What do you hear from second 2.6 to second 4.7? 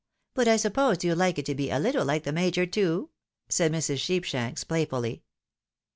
too?" said Mrs. Sheepshanks,